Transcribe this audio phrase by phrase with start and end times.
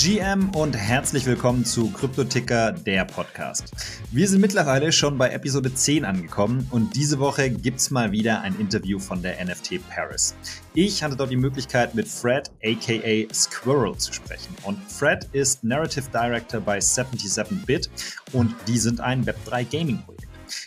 [0.00, 3.72] GM und herzlich willkommen zu Kryptoticker, der Podcast.
[4.12, 8.54] Wir sind mittlerweile schon bei Episode 10 angekommen und diese Woche gibt's mal wieder ein
[8.60, 10.36] Interview von der NFT Paris.
[10.72, 16.08] Ich hatte dort die Möglichkeit mit Fred aka Squirrel zu sprechen und Fred ist Narrative
[16.14, 17.88] Director bei 77bit
[18.32, 20.17] und die sind ein Web3 Gaming Projekt.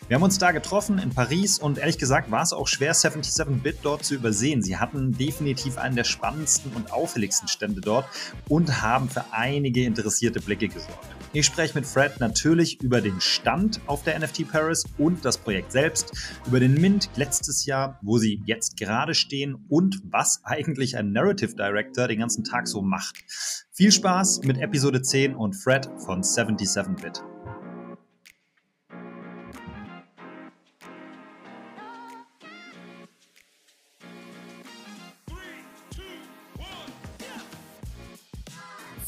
[0.07, 3.79] Wir haben uns da getroffen in Paris und ehrlich gesagt war es auch schwer, 77-Bit
[3.83, 4.61] dort zu übersehen.
[4.61, 8.05] Sie hatten definitiv einen der spannendsten und auffälligsten Stände dort
[8.47, 11.07] und haben für einige interessierte Blicke gesorgt.
[11.33, 15.71] Ich spreche mit Fred natürlich über den Stand auf der NFT Paris und das Projekt
[15.71, 16.11] selbst,
[16.45, 21.55] über den Mint letztes Jahr, wo sie jetzt gerade stehen und was eigentlich ein Narrative
[21.55, 23.15] Director den ganzen Tag so macht.
[23.71, 27.23] Viel Spaß mit Episode 10 und Fred von 77-Bit.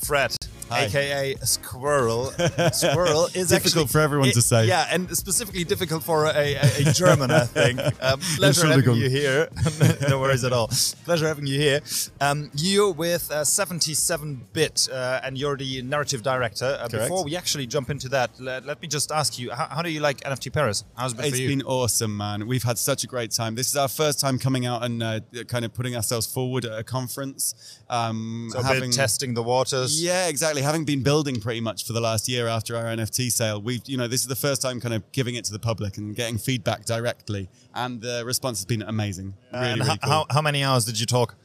[0.03, 0.35] Fred,
[0.69, 0.85] Hi.
[0.85, 2.31] aka Skwirrl.
[2.71, 4.67] Skwirrl is difficult for everyone it, to say.
[4.67, 7.79] Yeah, and specifically difficult for a, a, a German, I think.
[8.03, 9.49] Um, pleasure having you here.
[10.09, 10.69] no worries at all.
[11.05, 11.79] Pleasure having you here.
[12.19, 16.77] Um, you're with uh, 77-bit, uh, and you're the narrative director.
[16.81, 19.81] Uh, before we actually jump into that, let, let me just ask you: how, how,
[19.81, 20.83] do you like NFT Paris?
[20.95, 22.45] How's it been It's been awesome, man.
[22.45, 23.55] We've had such a great time.
[23.55, 26.77] This is our first time coming out and uh, kind of putting ourselves forward at
[26.77, 27.79] a conference.
[27.89, 30.03] Um, so having, testing the waters.
[30.03, 33.61] Yeah, exactly having been building pretty much for the last year after our NFT sale,
[33.61, 35.97] we've you know this is the first time kind of giving it to the public
[35.97, 39.33] and getting feedback directly, and the response has been amazing.
[39.51, 40.11] Really, and really cool.
[40.11, 41.35] how, how many hours did you talk?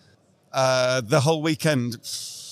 [0.53, 1.99] Uh, the whole weekend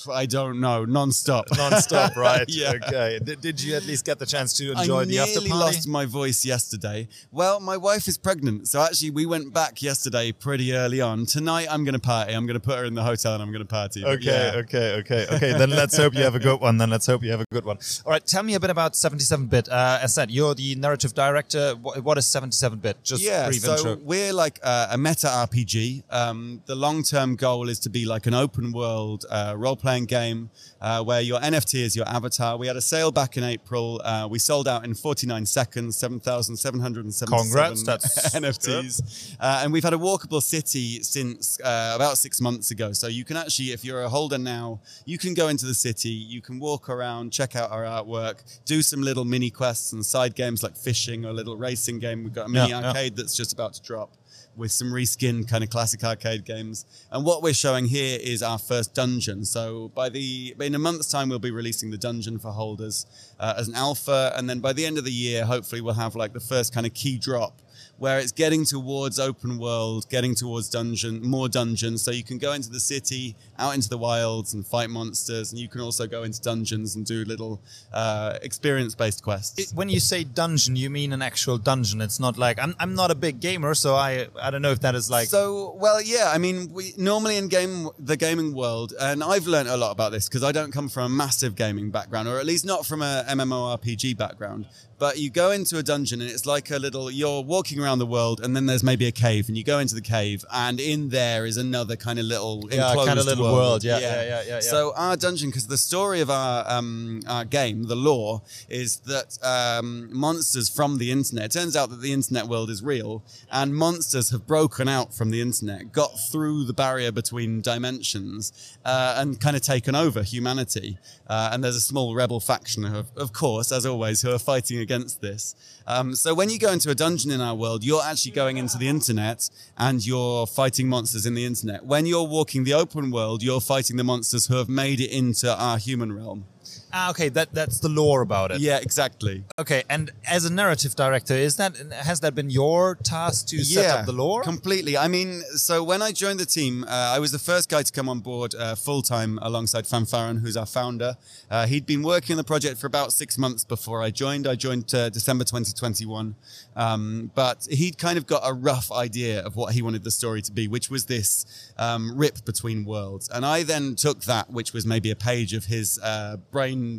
[0.09, 1.47] I don't know, non-stop.
[1.57, 2.45] Non-stop, right?
[2.49, 2.73] yeah.
[2.75, 3.19] Okay.
[3.23, 5.53] Did, did you at least get the chance to enjoy I the after party?
[5.53, 7.09] I lost my voice yesterday.
[7.31, 11.27] Well, my wife is pregnant, so actually we went back yesterday pretty early on.
[11.27, 12.35] Tonight I'm going to party.
[12.35, 14.05] I'm going to put her in the hotel and I'm going to party.
[14.05, 14.61] Okay, yeah.
[14.61, 15.53] okay, okay, okay.
[15.53, 16.79] then let's hope you have a good one.
[16.79, 17.79] Then let's hope you have a good one.
[18.05, 19.69] All right, tell me a bit about 77-bit.
[19.69, 21.75] Uh, as said, you're the narrative director.
[21.75, 23.03] what, is 77-bit?
[23.03, 23.97] Just yeah, brief so intro.
[23.97, 26.03] we're like uh, a meta RPG.
[26.11, 31.03] Um, the long-term goal is to be like an open world uh, role-playing game uh,
[31.03, 32.57] where your NFT is your avatar.
[32.57, 34.01] We had a sale back in April.
[34.05, 39.37] Uh, we sold out in 49 seconds, 7,777 NFTs.
[39.47, 42.93] Uh, and we've had a walkable city since uh, about six months ago.
[42.93, 46.09] So you can actually, if you're a holder now, you can go into the city,
[46.09, 50.35] you can walk around, check out our artwork, do some little mini quests and side
[50.35, 52.25] games like fishing or a little racing game.
[52.25, 53.23] We've got a mini yeah, arcade yeah.
[53.23, 54.17] that's just about to drop
[54.57, 56.87] with some reskin kind of classic arcade games.
[57.11, 59.45] And what we're showing here is our first dungeon.
[59.45, 63.07] So by the in a month's time, we'll be releasing the dungeon for holders
[63.39, 66.15] uh, as an alpha, and then by the end of the year, hopefully, we'll have
[66.15, 67.61] like the first kind of key drop
[67.99, 72.03] where it's getting towards open world, getting towards dungeon, more dungeons.
[72.03, 75.61] So you can go into the city, out into the wilds, and fight monsters, and
[75.61, 77.61] you can also go into dungeons and do little
[77.93, 79.59] uh, experience-based quests.
[79.59, 82.01] It, when you say dungeon, you mean an actual dungeon.
[82.01, 82.75] It's not like I'm.
[82.79, 84.29] I'm not a big gamer, so I.
[84.41, 85.29] I don't know if that is like.
[85.29, 86.31] So well, yeah.
[86.35, 90.13] I mean, we normally in game the gaming world, and I've learned a lot about
[90.13, 93.03] this because I don't come from a massive gaming background, or at least not from
[93.03, 94.67] a MMORPG background.
[94.99, 98.07] But you go into a dungeon and it's like a little, you're walking around the
[98.07, 101.11] world and then there's maybe a cave and you go into the cave and in
[101.11, 103.57] there is another kind of little yeah, enclosed kind of little world.
[103.57, 103.85] world.
[103.85, 104.61] Yeah, yeah, yeah, yeah, yeah.
[104.61, 109.39] So our dungeon, because the story of our, um, our game, the lore, is that
[109.43, 113.75] um, monsters from the internet, it turns out that the internet world is real and
[113.75, 119.41] monsters have broken out from the internet, got through the barrier between dimensions uh, and
[119.41, 120.99] kind of taken over humanity.
[121.27, 124.86] Uh, and there's a small rebel faction, of, of course, as always, who are fighting
[124.87, 125.55] against this.
[125.87, 128.79] Um, so when you go into a dungeon in our world, you're actually going into
[128.79, 131.85] the internet and you're fighting monsters in the internet.
[131.85, 135.49] When you're walking the open world, you're fighting the monsters who have made it into
[135.67, 136.45] our human realm.
[136.93, 138.61] Ah, okay, that that's the lore about it.
[138.61, 139.45] Yeah, exactly.
[139.59, 143.91] Okay, and as a narrative director, is that has that been your task to set
[143.91, 144.43] up the lore?
[144.43, 144.97] Completely.
[144.97, 147.93] I mean, so when I joined the team, uh, I was the first guy to
[147.93, 151.17] come on board uh, full time alongside Fanfaron, who's our founder.
[151.51, 154.47] Uh, he'd been working on the project for about six months before I joined.
[154.47, 156.35] I joined uh, December 2021,
[156.77, 160.43] um, but he'd kind of got a rough idea of what he wanted the story
[160.43, 163.29] to be, which was this um, rip between worlds.
[163.29, 166.37] And I then took that, which was maybe a page of his uh,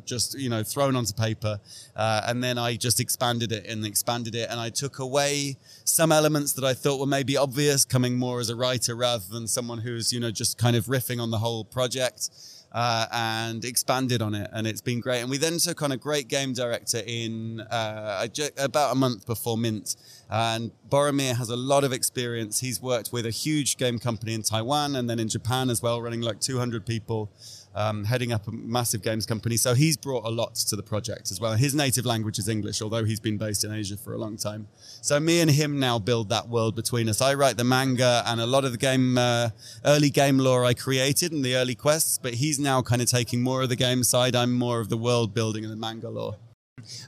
[0.06, 1.60] just you know thrown onto paper,
[1.96, 6.12] uh, and then I just expanded it and expanded it, and I took away some
[6.12, 9.80] elements that I thought were maybe obvious, coming more as a writer rather than someone
[9.80, 12.30] who's you know just kind of riffing on the whole project.
[12.70, 15.22] Uh, and expanded on it, and it's been great.
[15.22, 18.28] And we then took on a great game director in uh,
[18.58, 19.96] about a month before Mint,
[20.30, 22.60] and Boromir has a lot of experience.
[22.60, 26.02] He's worked with a huge game company in Taiwan and then in Japan as well,
[26.02, 27.32] running like 200 people.
[27.78, 29.56] Um, heading up a massive games company.
[29.56, 31.54] So he's brought a lot to the project as well.
[31.54, 34.68] His native language is English, although he's been based in Asia for a long time.
[35.02, 37.22] So me and him now build that world between us.
[37.22, 39.50] I write the manga and a lot of the game, uh,
[39.86, 43.44] early game lore I created and the early quests, but he's now kind of taking
[43.44, 44.36] more of the game side.
[44.36, 46.38] I'm more of the world building and the manga lore.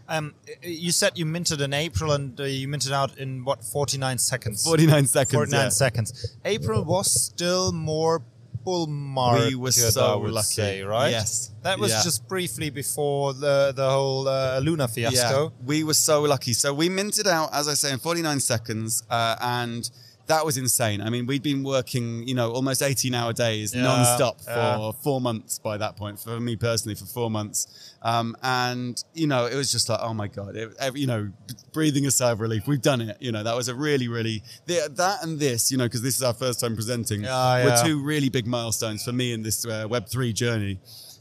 [0.07, 4.17] Um, you said you minted in April and uh, you minted out in what 49
[4.17, 4.63] seconds.
[4.63, 5.33] 49 seconds.
[5.33, 5.69] 49 yeah.
[5.69, 6.37] seconds.
[6.43, 8.21] April was still more
[9.49, 10.45] We were so lucky.
[10.61, 11.11] say, right?
[11.11, 11.51] Yes.
[11.63, 12.03] That was Yeah.
[12.03, 15.43] just briefly before the the whole uh, Luna fiasco.
[15.43, 16.53] Yeah, we were so lucky.
[16.53, 19.89] So we minted out, as I say, in 49 seconds, uh, and
[20.29, 21.01] that was insane.
[21.01, 24.91] I mean, we'd been working, you know, almost 18 hour days Yeah, non-stop for yeah.
[25.03, 27.95] four months by that point, for me personally, for four months.
[28.03, 31.31] Um, and, you know, it was just like, oh my God, it, you know,
[31.73, 32.67] breathing a sigh of relief.
[32.67, 33.17] We've done it.
[33.19, 36.23] You know, that was a really, really, that and this, you know, because this is
[36.23, 39.87] our first time presenting, Yeah, were two really big milestones for me in this uh,
[39.87, 40.79] Web3 journey.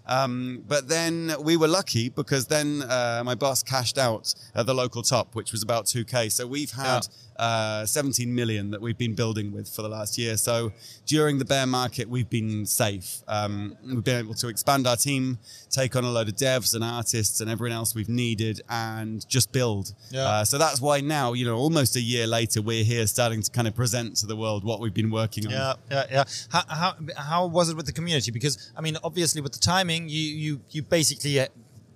[0.08, 4.74] Um, but then we were lucky because then uh, my boss cashed out at the
[4.74, 6.32] local top, which was about 2K.
[6.32, 7.06] So we've had
[7.38, 10.36] uh, 17 million that we've been building with for the last year.
[10.36, 10.72] So
[11.06, 13.22] during the bear market, we've been safe.
[13.28, 15.38] Um, we've been able to expand our team,
[15.70, 19.52] take on a load of devs and artists and everyone else we've needed, and just
[19.52, 19.92] build.
[20.10, 20.24] Yeah.
[20.24, 23.50] Uh, so that's why now, you know, almost a year later, we're here starting to
[23.50, 25.52] kind of present to the world what we've been working on.
[25.52, 26.24] Yeah, yeah, yeah.
[26.50, 28.30] How, how how was it with the community?
[28.30, 31.46] Because I mean, obviously, with the timing, you you you basically, uh,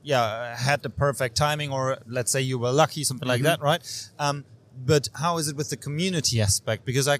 [0.02, 3.82] yeah, had the perfect timing, or let's say you were lucky, something like that, right?
[4.18, 4.44] Um,
[4.86, 6.86] but how is it with the community aspect?
[6.86, 7.18] Because I,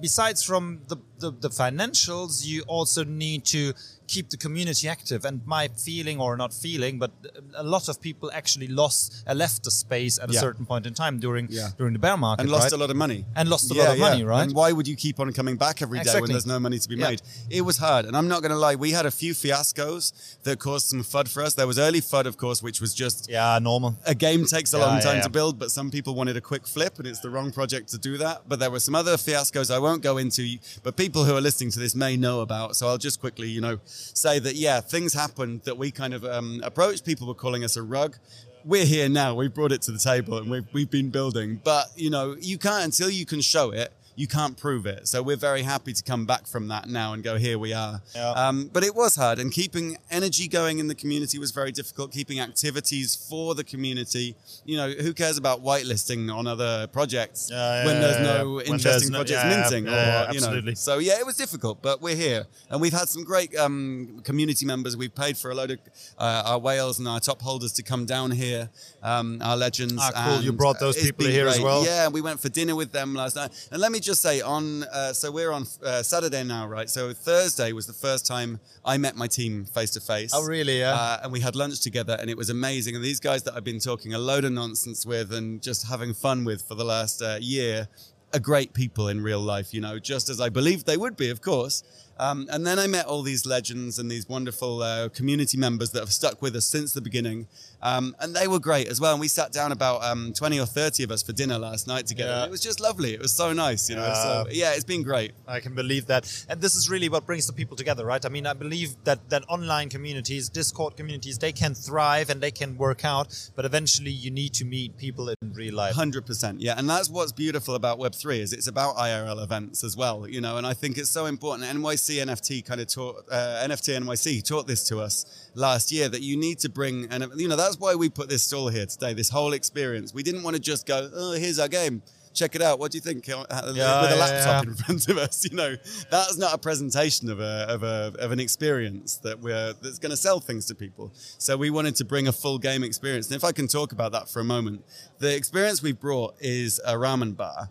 [0.00, 3.72] besides from the, the the financials, you also need to
[4.08, 5.24] keep the community active.
[5.24, 7.10] And my feeling, or not feeling, but
[7.54, 10.94] a lot of people actually lost, uh, left the space at a certain point in
[10.94, 11.70] time during Yeah.
[11.78, 12.72] during the bear market, and lost right?
[12.72, 13.24] a lot of money.
[13.36, 14.42] And lost a lot of money, right?
[14.44, 16.22] And why would you keep on coming back every day Exactly.
[16.22, 17.10] when there's no money to be Yeah.
[17.10, 17.22] made?
[17.50, 18.74] It was hard, and I'm not going to lie.
[18.74, 20.12] We had a few fiascos
[20.44, 21.54] that caused some FUD for us.
[21.54, 23.96] There was early FUD, of course, which was just Yeah, normal.
[24.06, 25.22] a game takes a Yeah, long yeah, time yeah.
[25.22, 27.98] to build, but some people wanted a quick flip, and it's the wrong project to
[27.98, 28.42] do that.
[28.48, 31.70] But there were some other fiascos I won't go into, but people who are listening
[31.72, 32.76] to this may know about.
[32.76, 33.78] So I'll just quickly, you know,
[34.14, 37.04] say that yeah, things happened that we kind of um, approached.
[37.04, 38.16] People were calling us a rug.
[38.64, 39.34] We're here now.
[39.34, 41.60] We've brought it to the table, and we've we've been building.
[41.62, 43.92] But you know, you can't until you can show it.
[44.18, 45.06] You can't prove it.
[45.06, 48.02] So we're very happy to come back from that now and go, here we are.
[48.16, 48.30] Yeah.
[48.32, 52.10] Um, but it was hard, and keeping energy going in the community was very difficult.
[52.10, 54.34] Keeping activities for the community,
[54.64, 58.72] you know, who cares about whitelisting on other projects Yeah, when there's no yeah.
[58.72, 60.46] Interesting there's no- projects yeah, minting, yeah, or yeah, you know.
[60.46, 60.74] absolutely.
[60.74, 64.66] So yeah, it was difficult, but we're here, and we've had some great um, community
[64.66, 64.96] members.
[64.96, 65.78] We've paid for a load of
[66.18, 68.68] uh, our whales and our top holders to come down here,
[69.00, 69.94] um, our legends.
[69.96, 70.42] Ah, cool.
[70.42, 71.84] You brought those people here as well?
[71.84, 73.52] Yeah, and we went for dinner with them last night.
[73.70, 76.88] And let me just say, on uh, so we're on uh, Saturday now, right?
[76.88, 80.30] So Thursday was the first time I met my team face to face.
[80.34, 80.78] Oh, really?
[80.78, 80.94] Yeah.
[80.94, 82.96] Uh, and we had lunch together, and it was amazing.
[82.96, 86.14] And these guys that I've been talking a load of nonsense with and just having
[86.14, 87.86] fun with for the last uh, year
[88.32, 91.28] are great people in real life, you know, just as I believed they would be,
[91.28, 91.82] of course.
[92.18, 96.00] Um, and then I met all these legends and these wonderful uh, community members that
[96.00, 97.46] have stuck with us since the beginning.
[97.80, 99.12] Um, and they were great as well.
[99.12, 102.06] And we sat down about um, 20 or 30 of us for dinner last night
[102.06, 102.30] together.
[102.32, 102.44] Yeah.
[102.44, 103.14] It was just lovely.
[103.14, 104.12] It was so nice, you know.
[104.14, 104.72] So, Yeah.
[104.72, 105.32] it's been great.
[105.46, 106.44] I can believe that.
[106.48, 108.24] And this is really what brings the people together, right?
[108.24, 112.50] I mean, I believe that, that online communities, Discord communities, they can thrive and they
[112.50, 115.94] can work out, but eventually you need to meet people in real life.
[115.94, 119.84] Hundred percent, yeah, and that's what's beautiful about Web three is it's about IRL events
[119.84, 120.56] as well, you know.
[120.56, 121.68] And I think it's so important.
[121.68, 126.22] NYC NFT kind of taught uh, NFT NYC taught this to us last year that
[126.22, 129.12] you need to bring, and you know that's why we put this stall here today.
[129.12, 132.02] This whole experience, we didn't want to just go, oh, here's our game.
[132.34, 132.78] Check it out.
[132.78, 133.28] What do you think?
[133.28, 134.70] Uh, Yeah, With a laptop yeah.
[134.70, 135.74] in front of us, you know,
[136.10, 140.10] that's not a presentation of a of a of an experience that we're that's going
[140.10, 141.10] to sell things to people.
[141.14, 143.26] So we wanted to bring a full game experience.
[143.28, 144.84] And if I can talk about that for a moment,
[145.18, 147.70] the experience we brought is a ramen bar.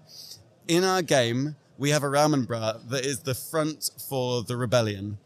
[0.67, 5.17] In our game, we have a ramen bar that is the front for the rebellion.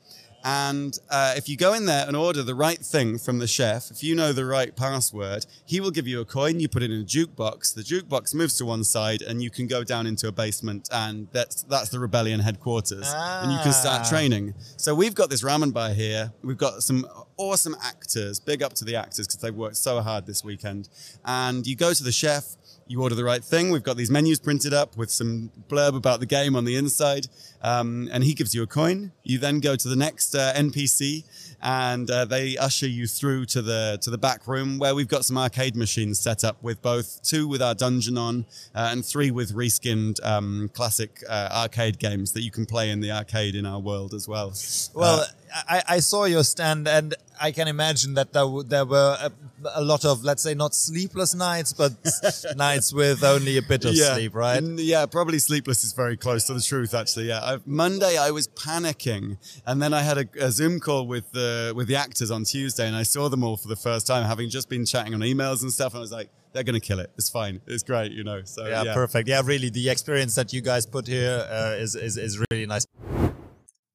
[0.43, 3.91] And uh, if you go in there and order the right thing from the chef,
[3.91, 6.59] if you know the right password, he will give you a coin.
[6.59, 7.75] You put it in a jukebox.
[7.75, 11.27] The jukebox moves to one side, and you can go down into a basement, and
[11.31, 13.07] that's that's the rebellion headquarters.
[13.15, 14.09] And you can start Ah.
[14.09, 14.55] training.
[14.77, 16.33] So we've got this ramen bar here.
[16.43, 17.05] We've got some
[17.37, 18.39] awesome actors.
[18.39, 20.89] Big up to the actors because they've worked so hard this weekend.
[21.23, 22.55] And you go to the chef.
[22.87, 23.71] You order the right thing.
[23.71, 27.27] We've got these menus printed up with some blurb about the game on the inside,
[27.61, 29.11] um, and he gives you a coin.
[29.23, 31.23] You then go to the next uh, NPC,
[31.61, 35.23] and uh, they usher you through to the to the back room where we've got
[35.23, 38.45] some arcade machines set up with both two with our dungeon on
[38.75, 42.99] uh, and three with reskinned um, classic uh, arcade games that you can play in
[42.99, 44.53] the arcade in our world as well.
[44.93, 49.17] Well, Uh, I, I saw your stand, and I can imagine that there, there were
[49.19, 49.31] a,
[49.75, 51.93] a lot of, let's say, not sleepless nights, but
[52.55, 54.13] nights with only a bit of yeah.
[54.13, 54.61] sleep, right?
[54.61, 57.27] Yeah, probably sleepless is very close to the truth, actually.
[57.27, 61.31] Yeah, I, Monday I was panicking, and then I had a, a, Zoom call with
[61.31, 64.25] the with the actors on Tuesday, and I saw them all for the first time,
[64.25, 65.93] having just been chatting on emails and stuff.
[65.93, 67.11] And I was like, they're going to kill it.
[67.17, 67.61] It's fine.
[67.67, 68.41] It's great, you know.
[68.43, 68.93] So yeah, yeah.
[68.93, 69.27] perfect.
[69.27, 72.85] Yeah, really, the experience that you guys put here uh, is is is really nice.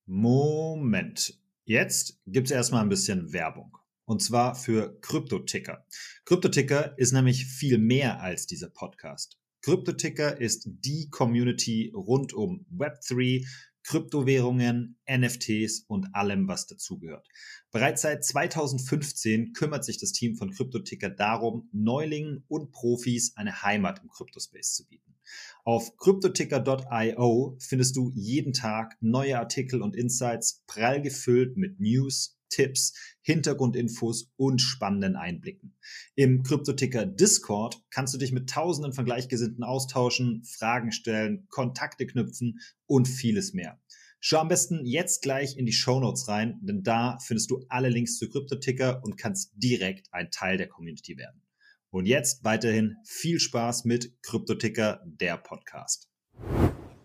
[0.09, 1.31] Moment.
[1.69, 3.77] Jetzt gibt es erstmal ein bisschen Werbung.
[4.05, 5.85] Und zwar für Kryptoticker.
[6.25, 9.37] Kryptoticker ist nämlich viel mehr als dieser Podcast.
[9.63, 13.45] Kryptoticker ist die Community rund um Web3,
[13.83, 17.27] Kryptowährungen, NFTs und allem, was dazugehört.
[17.73, 24.01] Bereits seit 2015 kümmert sich das Team von Kryptoticker darum, Neulingen und Profis eine Heimat
[24.05, 25.16] im Kryptospace zu bieten.
[25.65, 32.95] Auf cryptoticker.io findest du jeden Tag neue Artikel und Insights, prall gefüllt mit News, Tipps,
[33.23, 35.77] Hintergrundinfos und spannenden Einblicken.
[36.15, 42.61] Im Kryptoticker Discord kannst du dich mit tausenden von Gleichgesinnten austauschen, Fragen stellen, Kontakte knüpfen
[42.87, 43.81] und vieles mehr.
[44.21, 47.91] Schau am besten jetzt gleich in die Show Notes rein, denn da findest du alle
[47.91, 51.43] Links zu Kryptoticker und kannst direkt ein Teil der Community werden.
[51.97, 56.07] Und jetzt weiterhin viel Spaß mit Cryptoticker, der Podcast.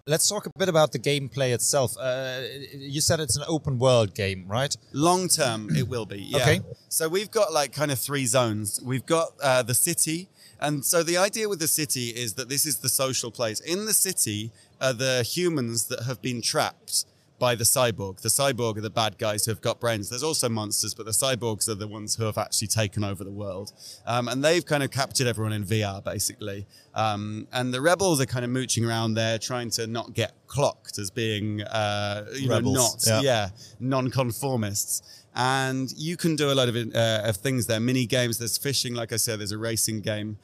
[0.06, 1.96] Let's talk a bit about the gameplay itself.
[1.96, 2.42] Uh,
[2.76, 4.76] you said it's an open world game, right?
[4.92, 6.18] Long term, it will be.
[6.18, 6.42] Yeah.
[6.42, 6.62] Okay.
[6.90, 8.82] So we've got like kind of three zones.
[8.84, 10.28] We've got uh, the city.
[10.60, 13.62] And so the idea with the city is that this is the social place.
[13.62, 17.06] In the city are the humans that have been trapped
[17.42, 18.22] by the cyborg.
[18.22, 20.10] The cyborg are the bad guys who have got brains.
[20.10, 23.32] There's also monsters, but the cyborgs are the ones who have actually taken over the
[23.32, 23.74] world.
[24.06, 26.68] Um, and they've kind of captured everyone in VR, basically.
[26.94, 31.00] Um, and the rebels are kind of mooching around there, trying to not get clocked
[31.00, 33.08] as being, uh, you rebels.
[33.08, 35.02] know, not, yeah, yeah non-conformists
[35.34, 38.94] and you can do a lot of, uh, of things there mini games there's fishing
[38.94, 40.38] like i said there's a racing game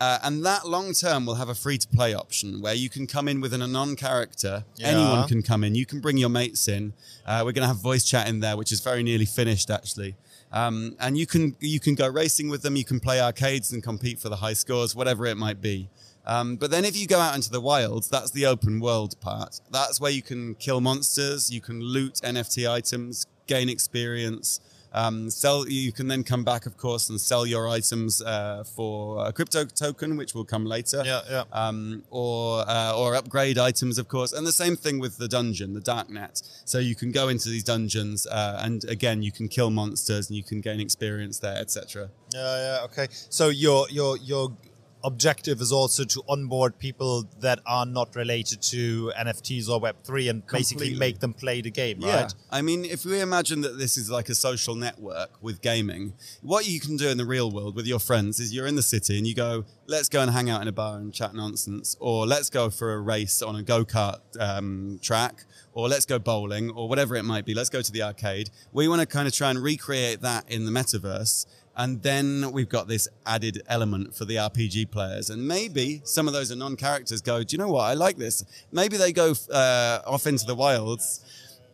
[0.00, 3.06] uh, and that long term will have a free to play option where you can
[3.06, 4.64] come in with an anon character.
[4.76, 4.88] Yeah.
[4.88, 5.74] Anyone can come in.
[5.74, 6.92] You can bring your mates in.
[7.24, 10.16] Uh, we're going to have voice chat in there, which is very nearly finished actually.
[10.52, 12.76] Um, and you can you can go racing with them.
[12.76, 15.88] You can play arcades and compete for the high scores, whatever it might be.
[16.26, 19.60] Um, but then if you go out into the wilds, that's the open world part.
[19.70, 24.60] That's where you can kill monsters, you can loot NFT items, gain experience.
[24.94, 25.68] Um, sell.
[25.68, 29.64] You can then come back, of course, and sell your items uh, for a crypto
[29.64, 31.02] token, which will come later.
[31.04, 31.44] Yeah, yeah.
[31.52, 35.74] Um, or uh, or upgrade items, of course, and the same thing with the dungeon,
[35.74, 36.42] the darknet.
[36.64, 40.36] So you can go into these dungeons, uh, and again, you can kill monsters, and
[40.36, 42.10] you can gain experience there, etc.
[42.32, 42.84] Yeah, yeah.
[42.84, 43.08] Okay.
[43.10, 44.56] So your your your
[45.04, 50.46] objective is also to onboard people that are not related to NFTs or Web3 and
[50.46, 50.58] Completely.
[50.58, 52.22] basically make them play the game, yeah.
[52.22, 52.34] right?
[52.50, 56.66] I mean, if we imagine that this is like a social network with gaming, what
[56.66, 59.18] you can do in the real world with your friends is you're in the city
[59.18, 62.26] and you go, let's go and hang out in a bar and chat nonsense, or
[62.26, 65.44] let's go for a race on a go kart um, track,
[65.74, 67.52] or let's go bowling, or whatever it might be.
[67.52, 68.48] Let's go to the arcade.
[68.72, 71.46] We want to kind of try and recreate that in the metaverse
[71.76, 75.30] and then we've got this added element for the RPG players.
[75.30, 77.82] And maybe some of those are non characters go, do you know what?
[77.82, 78.44] I like this.
[78.70, 81.24] Maybe they go uh, off into the wilds,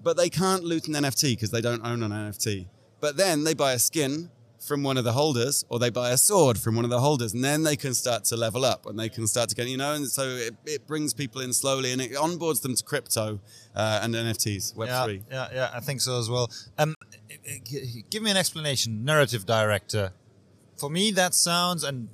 [0.02, 2.66] but they can't loot an NFT because they don't own an NFT.
[3.00, 4.30] But then they buy a skin
[4.60, 7.32] from one of the holders or they buy a sword from one of the holders
[7.32, 9.76] and then they can start to level up and they can start to get you
[9.76, 13.40] know and so it, it brings people in slowly and it onboards them to crypto
[13.74, 16.94] uh, and nfts web3 yeah, yeah yeah i think so as well um,
[18.10, 20.12] give me an explanation narrative director.
[20.76, 22.08] For me that sounds and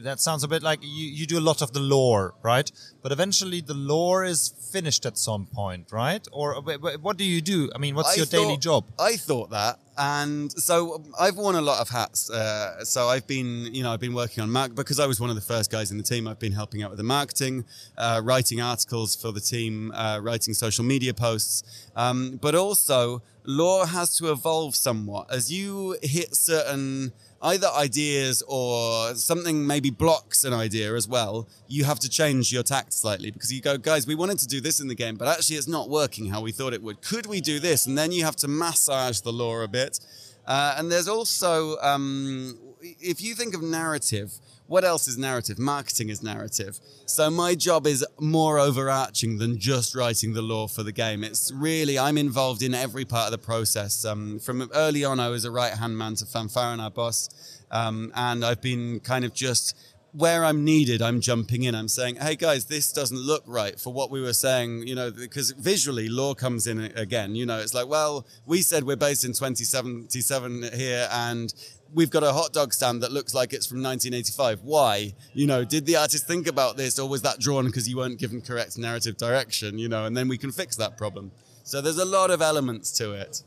[0.00, 2.70] that sounds a bit like you, you do a lot of the lore, right?
[3.02, 6.26] But eventually the lore is finished at some point, right?
[6.32, 6.54] Or
[7.00, 7.70] what do you do?
[7.74, 8.84] I mean, what's I your thought, daily job?
[8.98, 9.78] I thought that.
[9.96, 12.28] And so I've worn a lot of hats.
[12.28, 15.30] Uh, so I've been, you know, I've been working on Mac because I was one
[15.30, 16.26] of the first guys in the team.
[16.26, 17.64] I've been helping out with the marketing,
[17.96, 21.62] uh, writing articles for the team, uh, writing social media posts.
[21.94, 27.12] Um, but also, lore has to evolve somewhat as you hit certain
[27.44, 32.62] either ideas or something maybe blocks an idea as well, you have to change your
[32.62, 35.28] tact slightly because you go, guys, we wanted to do this in the game, but
[35.28, 37.02] actually it's not working how we thought it would.
[37.02, 37.86] Could we do this?
[37.86, 40.00] And then you have to massage the lore a bit.
[40.46, 44.32] Uh, and there's also, um, if you think of narrative,
[44.74, 45.56] what else is narrative?
[45.56, 46.80] Marketing is narrative.
[47.06, 51.22] So my job is more overarching than just writing the lore for the game.
[51.22, 54.04] It's really, I'm involved in every part of the process.
[54.04, 57.62] Um, from early on, I was a right hand man to Fanfaron, our boss.
[57.70, 59.76] Um, and I've been kind of just
[60.10, 61.74] where I'm needed, I'm jumping in.
[61.74, 65.10] I'm saying, "Hey guys, this doesn't look right for what we were saying." You know,
[65.10, 67.34] because visually, lore comes in again.
[67.34, 71.52] You know, it's like, well, we said we're based in 2077 here, and
[71.94, 74.62] we've got a hot dog stand that looks like it's from 1985.
[74.62, 75.14] Why?
[75.32, 78.18] You know, did the artist think about this, or was that drawn because you weren't
[78.18, 79.78] given correct narrative direction?
[79.78, 81.30] You know, and then we can fix that problem.
[81.62, 83.42] So there's a lot of elements to it.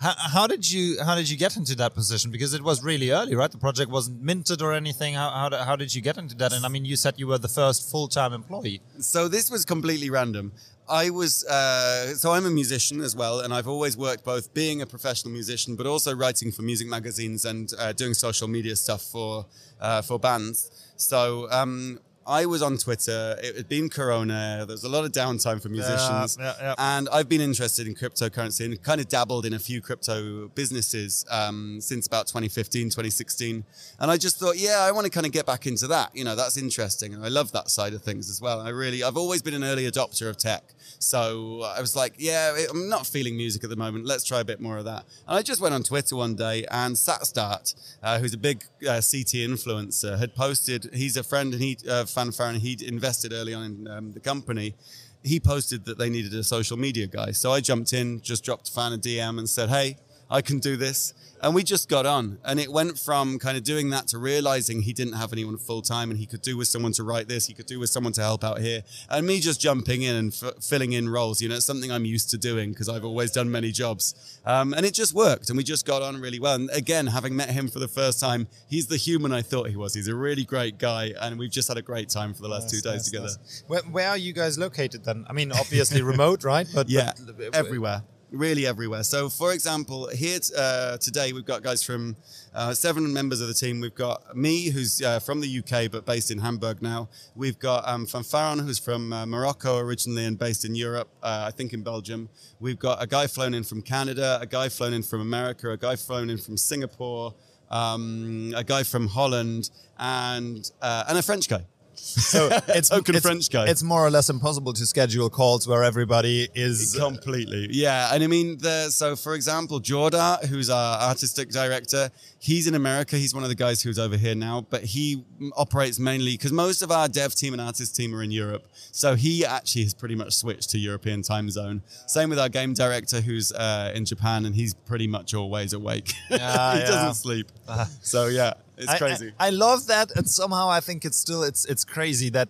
[0.00, 2.30] How, how, did you how did you get into that position?
[2.30, 3.50] Because it was really early, right?
[3.50, 5.14] The project wasn't minted or anything.
[5.14, 6.52] How, how, how did you get into that?
[6.52, 8.80] And I mean, you said you were the first full time employee.
[8.98, 10.52] So this was completely random.
[10.88, 14.82] I was uh, so I'm a musician as well, and I've always worked both being
[14.82, 19.02] a professional musician, but also writing for music magazines and uh, doing social media stuff
[19.02, 19.46] for
[19.80, 20.70] uh, for bands.
[20.96, 23.36] So um, I was on Twitter.
[23.42, 24.58] It had been Corona.
[24.58, 26.38] There was a lot of downtime for musicians.
[26.38, 26.74] Yeah, yeah, yeah.
[26.78, 31.24] And I've been interested in cryptocurrency and kind of dabbled in a few crypto businesses
[31.28, 33.64] um, since about 2015, 2016.
[33.98, 36.14] And I just thought, yeah, I want to kind of get back into that.
[36.14, 37.14] You know, that's interesting.
[37.14, 38.60] And I love that side of things as well.
[38.60, 40.62] I really, I've always been an early adopter of tech.
[41.00, 44.06] So I was like, yeah, I'm not feeling music at the moment.
[44.06, 45.04] Let's try a bit more of that.
[45.26, 49.00] And I just went on Twitter one day and Satstart, uh, who's a big uh,
[49.00, 53.54] CT influencer, had posted, he's a friend and he, uh, fanfare, and he'd invested early
[53.54, 54.74] on in um, the company.
[55.22, 57.32] He posted that they needed a social media guy.
[57.32, 59.96] So I jumped in, just dropped Fan a DM and said, hey,
[60.30, 61.12] I can do this.
[61.42, 62.38] And we just got on.
[62.44, 65.80] And it went from kind of doing that to realizing he didn't have anyone full
[65.80, 68.12] time and he could do with someone to write this, he could do with someone
[68.14, 68.82] to help out here.
[69.08, 71.40] And me just jumping in and f- filling in roles.
[71.40, 74.38] You know, it's something I'm used to doing because I've always done many jobs.
[74.44, 75.48] Um, and it just worked.
[75.48, 76.54] And we just got on really well.
[76.54, 79.76] And again, having met him for the first time, he's the human I thought he
[79.76, 79.94] was.
[79.94, 81.14] He's a really great guy.
[81.20, 83.30] And we've just had a great time for the last two days together.
[83.66, 85.24] Where, where, are you guys located then?
[85.28, 86.66] I mean, obviously remote, right?
[86.74, 89.02] But yeah, but, everywhere really everywhere.
[89.02, 92.16] So, for example, here uh, today we've got guys from
[92.54, 93.80] uh, seven members of the team.
[93.80, 97.08] We've got me, who's uh, from the UK but based in Hamburg now.
[97.34, 101.50] We've got um, Fanfaron, who's from uh, Morocco originally and based in Europe, uh, I
[101.50, 102.28] think in Belgium.
[102.60, 105.76] We've got a guy flown in from Canada, a guy flown in from America, a
[105.76, 107.34] guy flown in from Singapore,
[107.70, 111.64] um, a guy from Holland, and uh, and a French guy.
[112.00, 113.68] So it's token it's, French guy.
[113.68, 117.68] It's more or less impossible to schedule calls where everybody is completely.
[117.70, 122.74] Yeah, and I mean, the, so for example, Jorda, who's our artistic director, he's in
[122.74, 123.16] America.
[123.16, 125.24] He's one of the guys who's over here now, but he
[125.56, 128.66] operates mainly because most of our dev team and artist team are in Europe.
[128.92, 131.82] So he actually has pretty much switched to European time zone.
[132.06, 136.14] Same with our game director, who's uh, in Japan, and he's pretty much always awake.
[136.30, 136.86] Yeah, he yeah.
[136.86, 137.50] doesn't sleep.
[137.68, 139.32] Uh, so yeah, it's crazy.
[139.38, 142.48] I, I, I, love that, and somehow I think it's still it's it's crazy that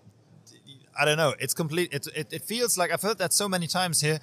[0.98, 1.34] I don't know.
[1.38, 1.92] It's complete.
[1.92, 4.20] It, it it feels like I've heard that so many times here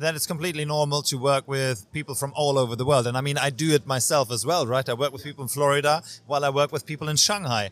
[0.00, 3.06] that it's completely normal to work with people from all over the world.
[3.06, 4.88] And I mean, I do it myself as well, right?
[4.88, 7.70] I work with people in Florida while I work with people in Shanghai.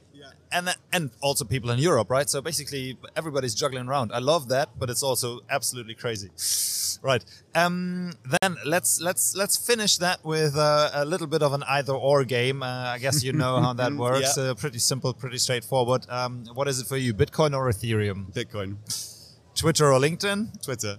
[0.53, 2.31] And, and also people in Europe, right?
[2.31, 4.13] So basically, everybody's juggling around.
[4.13, 6.31] I love that, but it's also absolutely crazy.
[7.03, 7.25] Right.
[7.55, 11.93] Um, then let's let's let's finish that with uh, a little bit of an either
[11.93, 12.63] or game.
[12.63, 14.37] Uh, I guess you know how that works.
[14.37, 14.45] Yeah.
[14.45, 16.07] Uh, pretty simple, pretty straightforward.
[16.09, 18.33] Um, what is it for you, Bitcoin or Ethereum?
[18.33, 18.77] Bitcoin.
[19.55, 20.63] Twitter or LinkedIn?
[20.63, 20.97] Twitter.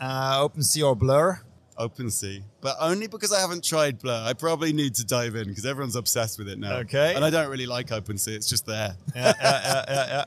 [0.00, 1.40] Uh, OpenSea or Blur?
[1.80, 4.22] OpenSea, but only because I haven't tried Blur.
[4.24, 6.76] I probably need to dive in because everyone's obsessed with it now.
[6.78, 7.14] Okay.
[7.14, 8.36] And I don't really like OpenSea.
[8.36, 8.96] It's just there.
[9.14, 10.24] yeah, yeah, yeah,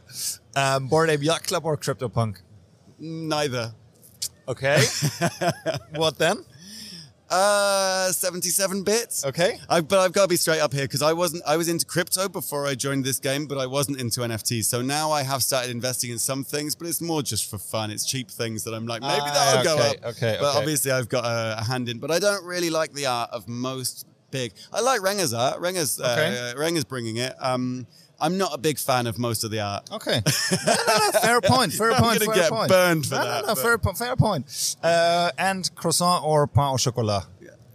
[0.55, 0.75] yeah.
[0.75, 2.37] Um, Bored Ape Yacht Club or CryptoPunk?
[2.99, 3.73] Neither.
[4.47, 4.83] Okay.
[5.95, 6.43] what then?
[7.33, 9.25] Uh, 77 bits.
[9.25, 9.57] Okay.
[9.67, 11.85] I, but I've got to be straight up here because I wasn't, I was into
[11.85, 14.65] crypto before I joined this game, but I wasn't into NFTs.
[14.65, 17.89] So now I have started investing in some things, but it's more just for fun.
[17.91, 19.95] It's cheap things that I'm like, maybe Ah, that'll go up.
[20.15, 20.59] okay, But okay.
[20.59, 23.47] obviously I've got a, a hand in, but I don't really like the art of
[23.47, 24.53] most big.
[24.71, 25.59] I like Renger's art.
[25.59, 26.51] Renger's, Okay.
[26.51, 27.33] uh, Renger's bringing it.
[27.39, 27.87] Um,
[28.23, 29.91] I'm not a big fan of most of the art.
[29.91, 30.21] Okay.
[30.65, 31.73] No, no, no, fair point.
[31.73, 32.23] Fair I'm point.
[32.23, 32.69] fair get point.
[32.69, 34.75] burned for no, that, No, no, fair, fair point.
[34.81, 37.25] Uh, and croissant or pain au chocolat?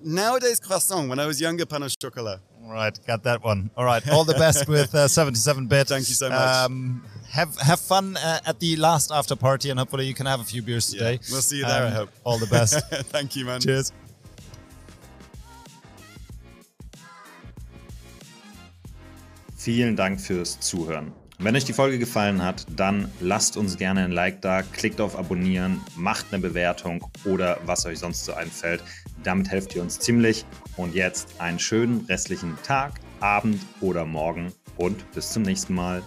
[0.02, 1.08] Nowadays, croissant.
[1.10, 2.40] When I was younger, pain au chocolat.
[2.64, 3.70] All right, got that one.
[3.76, 5.88] All right, all the best with uh, 77 bit.
[5.88, 6.38] Thank you so much.
[6.56, 10.40] Um, have have fun uh, at the last after party, and hopefully you can have
[10.40, 11.20] a few beers Yeah, today.
[11.30, 12.10] we'll see you there, I hope.
[12.24, 12.74] All the best.
[13.10, 13.60] Thank you, man.
[13.60, 13.92] Cheers.
[19.58, 21.10] Vielen Dank fürs Zuhören.
[21.40, 25.18] Wenn euch die Folge gefallen hat, dann lasst uns gerne ein Like da, klickt auf
[25.18, 28.84] Abonnieren, macht eine Bewertung oder was euch sonst so einfällt.
[29.24, 30.46] Damit helft ihr uns ziemlich.
[30.76, 36.02] Und jetzt einen schönen restlichen Tag, Abend oder Morgen und bis zum nächsten Mal.